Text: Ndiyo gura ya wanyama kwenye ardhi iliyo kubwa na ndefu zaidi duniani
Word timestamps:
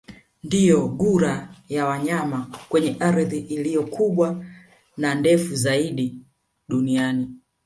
Ndiyo 0.43 0.87
gura 0.87 1.49
ya 1.69 1.85
wanyama 1.85 2.49
kwenye 2.69 2.95
ardhi 2.99 3.37
iliyo 3.39 3.83
kubwa 3.87 4.45
na 4.97 5.15
ndefu 5.15 5.55
zaidi 5.55 6.15
duniani 6.69 7.29